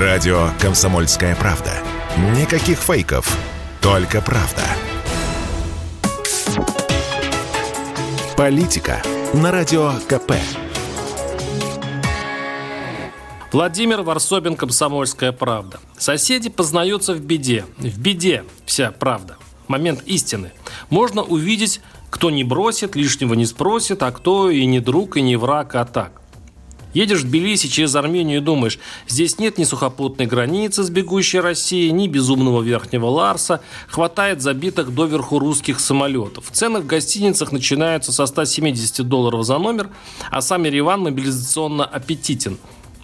[0.00, 1.70] Радио «Комсомольская правда».
[2.36, 3.38] Никаких фейков,
[3.80, 4.62] только правда.
[8.36, 9.00] Политика
[9.34, 10.32] на Радио КП.
[13.52, 15.78] Владимир Варсобин, «Комсомольская правда».
[15.96, 17.64] Соседи познаются в беде.
[17.78, 19.36] В беде вся правда.
[19.68, 20.50] Момент истины.
[20.90, 21.80] Можно увидеть,
[22.10, 25.84] кто не бросит, лишнего не спросит, а кто и не друг, и не враг, а
[25.84, 26.20] так.
[26.94, 31.90] Едешь в Тбилиси через Армению и думаешь, здесь нет ни сухопутной границы с бегущей Россией,
[31.90, 36.46] ни безумного верхнего Ларса, хватает забитых доверху русских самолетов.
[36.52, 39.90] Цены в гостиницах начинаются со 170 долларов за номер,
[40.30, 42.58] а сам Ереван мобилизационно аппетитен.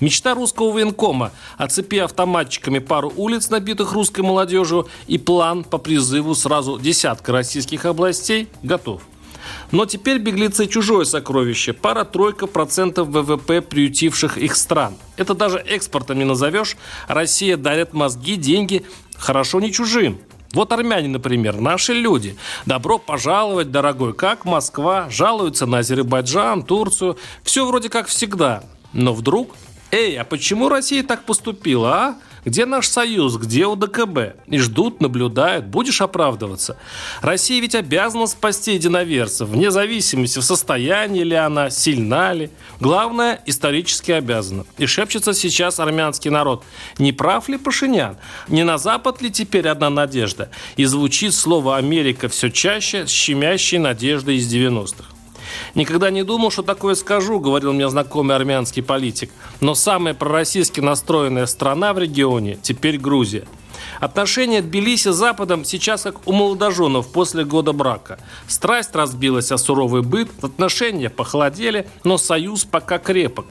[0.00, 6.78] Мечта русского военкома– оцепи автоматчиками пару улиц, набитых русской молодежью, и план по призыву сразу
[6.78, 9.02] десятка российских областей готов.
[9.72, 11.72] Но теперь беглецы чужое сокровище.
[11.72, 14.94] Пара-тройка процентов ВВП приютивших их стран.
[15.16, 16.76] Это даже экспортом не назовешь.
[17.08, 18.84] Россия дарит мозги, деньги.
[19.16, 20.18] Хорошо не чужим.
[20.52, 22.36] Вот армяне, например, наши люди.
[22.64, 24.14] Добро пожаловать, дорогой.
[24.14, 25.08] Как Москва?
[25.10, 27.18] Жалуются на Азербайджан, Турцию.
[27.42, 28.62] Все вроде как всегда.
[28.92, 29.54] Но вдруг...
[29.92, 32.16] Эй, а почему Россия так поступила, а?
[32.46, 33.36] Где наш союз?
[33.36, 34.36] Где УДКБ?
[34.46, 35.66] И ждут, наблюдают.
[35.66, 36.78] Будешь оправдываться?
[37.20, 42.50] Россия ведь обязана спасти единоверцев, вне зависимости, в состоянии ли она, сильна ли.
[42.78, 44.64] Главное, исторически обязана.
[44.78, 46.62] И шепчется сейчас армянский народ.
[46.98, 48.16] Не прав ли Пашинян?
[48.46, 50.48] Не на Запад ли теперь одна надежда?
[50.76, 55.15] И звучит слово «Америка» все чаще щемящей надеждой из 90-х.
[55.74, 59.30] Никогда не думал, что такое скажу, говорил мне знакомый армянский политик.
[59.60, 63.46] Но самая пророссийски настроенная страна в регионе теперь Грузия.
[64.00, 68.18] Отношения Тбилиси с Западом сейчас как у молодоженов после года брака.
[68.46, 73.46] Страсть разбилась о суровый быт, отношения похолодели, но союз пока крепок.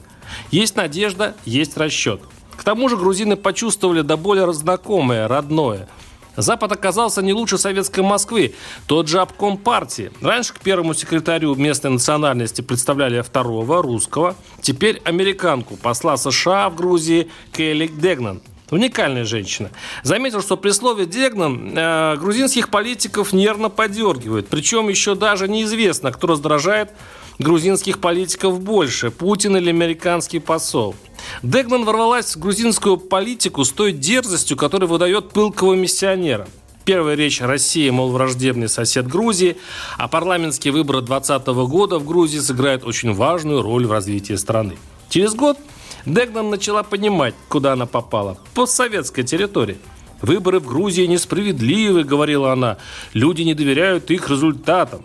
[0.50, 2.20] Есть надежда, есть расчет.
[2.56, 5.88] К тому же грузины почувствовали до более знакомое, родное–
[6.36, 8.54] Запад оказался не лучше советской Москвы.
[8.86, 10.10] Тот же обком партии.
[10.20, 14.36] Раньше к первому секретарю местной национальности представляли второго, русского.
[14.60, 18.42] Теперь американку, посла США в Грузии Келли Дегнан.
[18.70, 19.70] Уникальная женщина.
[20.02, 24.48] Заметил, что при слове «Дегнан» э, грузинских политиков нервно подергивает.
[24.48, 26.90] Причем еще даже неизвестно, кто раздражает
[27.38, 30.96] грузинских политиков больше, Путин или американский посол.
[31.42, 36.48] Дегман ворвалась в грузинскую политику с той дерзостью, которая выдает пылкого миссионера.
[36.84, 39.56] Первая речь России, мол, враждебный сосед Грузии,
[39.98, 44.76] а парламентские выборы 2020 года в Грузии сыграют очень важную роль в развитии страны.
[45.08, 45.58] Через год
[46.04, 48.38] Дегнан начала понимать, куда она попала.
[48.54, 49.78] Постсоветской территории.
[50.22, 52.78] Выборы в Грузии несправедливы, говорила она.
[53.12, 55.04] Люди не доверяют их результатам.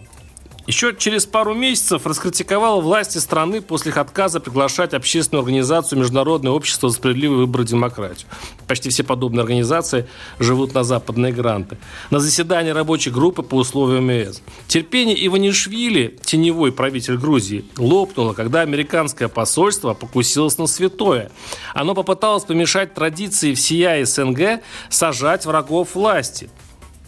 [0.68, 6.90] Еще через пару месяцев раскритиковала власти страны после их отказа приглашать общественную организацию Международное общество
[6.90, 8.30] за справедливый выбор и демократию.
[8.68, 10.08] Почти все подобные организации
[10.38, 11.80] живут на западные гранты.
[12.12, 14.44] На заседании рабочей группы по условиям ЕС.
[14.68, 21.32] Терпение Иванишвили, теневой правитель Грузии, лопнуло, когда американское посольство покусилось на святое.
[21.74, 26.52] Оно попыталось помешать традиции всея СНГ сажать врагов власти–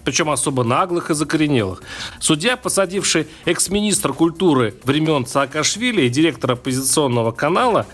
[0.03, 1.83] причем особо наглых и закоренелых.
[2.19, 7.85] Судья, посадивший экс-министра культуры времен Саакашвили и директора оппозиционного канала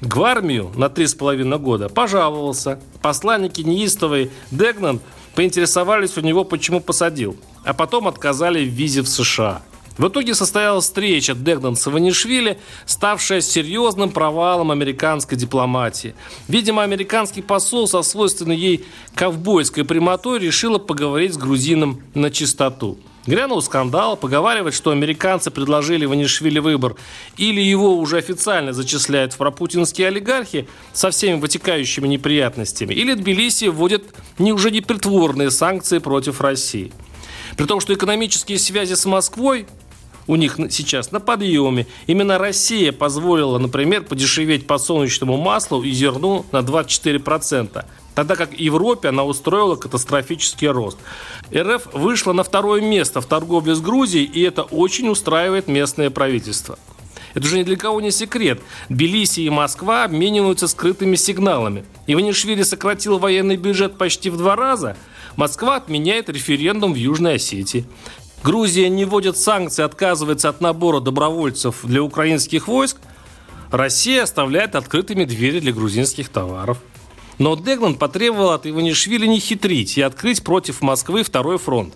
[0.00, 2.80] в армию на три с половиной года, пожаловался.
[3.02, 5.00] Посланники неистовой Дегнан
[5.34, 9.62] поинтересовались у него, почему посадил, а потом отказали в визе в США–
[9.98, 16.14] в итоге состоялась встреча Дегнан с Иванишвили, ставшая серьезным провалом американской дипломатии.
[16.48, 22.98] Видимо, американский посол со свойственной ей ковбойской прямотой решила поговорить с грузином на чистоту.
[23.26, 26.94] Грянул скандал, поговаривать, что американцы предложили Ванишвили выбор,
[27.36, 34.04] или его уже официально зачисляют в пропутинские олигархи со всеми вытекающими неприятностями, или Тбилиси вводит
[34.38, 36.92] не уже не притворные санкции против России.
[37.56, 39.66] При том, что экономические связи с Москвой
[40.26, 41.86] у них сейчас на подъеме.
[42.06, 47.84] Именно Россия позволила, например, подешеветь подсолнечному маслу и зерну на 24%.
[48.14, 50.98] Тогда как в Европе она устроила катастрофический рост.
[51.54, 56.78] РФ вышла на второе место в торговле с Грузией, и это очень устраивает местное правительство.
[57.34, 58.62] Это же ни для кого не секрет.
[58.88, 61.84] Тбилиси и Москва обмениваются скрытыми сигналами.
[62.06, 64.96] Иванишвили сократил военный бюджет почти в два раза.
[65.36, 67.84] Москва отменяет референдум в Южной Осетии.
[68.42, 72.98] Грузия не вводит санкции, отказывается от набора добровольцев для украинских войск,
[73.70, 76.78] Россия оставляет открытыми двери для грузинских товаров.
[77.38, 81.94] Но Дегман потребовал от Иванишвили не хитрить и открыть против Москвы второй фронт.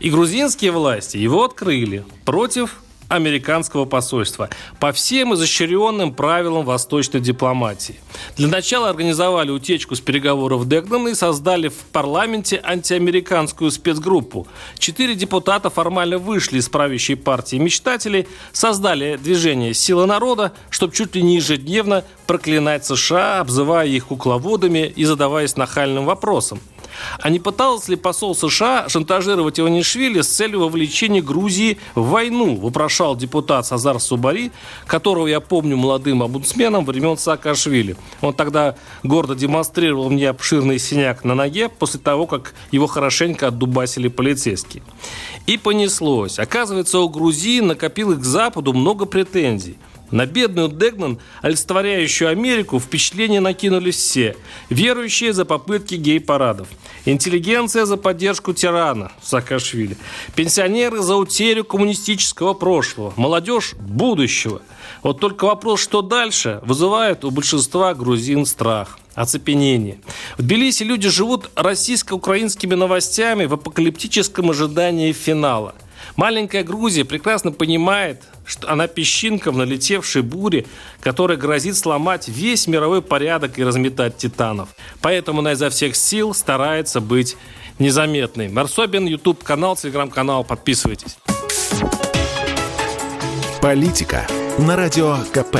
[0.00, 4.50] И грузинские власти его открыли против американского посольства
[4.80, 7.96] по всем изощренным правилам восточной дипломатии.
[8.36, 14.46] Для начала организовали утечку с переговоров Дегнана и создали в парламенте антиамериканскую спецгруппу.
[14.78, 21.22] Четыре депутата формально вышли из правящей партии мечтателей, создали движение «Сила народа», чтобы чуть ли
[21.22, 26.60] не ежедневно проклинать США, обзывая их кукловодами и задаваясь нахальным вопросом–
[27.20, 32.95] а не пытался ли посол США шантажировать Иванишвили с целью вовлечения Грузии в войну, вопрошал
[33.16, 34.52] депутат Сазар Субари,
[34.86, 37.96] которого я помню молодым омбудсменом времен Саакашвили.
[38.20, 44.08] Он тогда гордо демонстрировал мне обширный синяк на ноге после того, как его хорошенько отдубасили
[44.08, 44.82] полицейские.
[45.46, 46.38] И понеслось.
[46.38, 49.76] Оказывается, у Грузии накопилось к Западу много претензий.
[50.10, 54.36] На бедную Дегнан, олицетворяющую Америку, впечатление накинули все.
[54.70, 56.68] Верующие за попытки гей-парадов.
[57.04, 59.96] Интеллигенция за поддержку тирана Саакашвили.
[60.34, 63.12] Пенсионеры за утерю коммунистического прошлого.
[63.16, 64.62] Молодежь будущего.
[65.02, 69.98] Вот только вопрос, что дальше, вызывает у большинства грузин страх оцепенение.
[70.36, 75.74] В Тбилиси люди живут российско-украинскими новостями в апокалиптическом ожидании финала–
[76.14, 80.66] Маленькая Грузия прекрасно понимает, что она песчинка в налетевшей буре,
[81.00, 84.68] которая грозит сломать весь мировой порядок и разметать титанов.
[85.00, 87.36] Поэтому она изо всех сил старается быть
[87.78, 88.48] незаметной.
[88.48, 90.44] Марсобин, YouTube канал, телеграм-канал.
[90.44, 91.18] Подписывайтесь.
[93.60, 94.26] Политика
[94.58, 95.58] на радио КП.